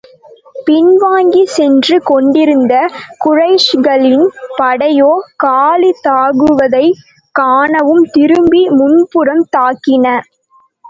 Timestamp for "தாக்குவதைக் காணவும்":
6.03-8.05